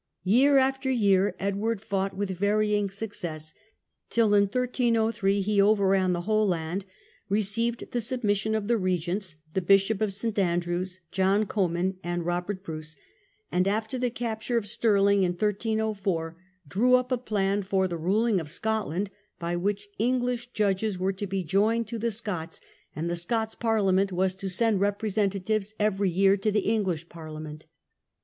[0.23, 3.53] Year after year Edward fought, with varying success,
[4.09, 6.85] till in 1303 he over ran the whole land,
[7.29, 10.25] received the submission of the regents— the Bishop of S.
[10.25, 12.95] Andrews, John Comyn, and Robert Bruce,—
[13.53, 16.35] ^and after the capture of Stirling, in 1304,
[16.67, 21.27] drew up a plan for the ruling of Scotland, by which English judges were to
[21.27, 22.59] be joined to the Scots
[22.95, 23.71] and the Scots 96 THE LAST WAR.
[23.71, 27.67] Parliament was to send representatives every year to the English Parliament.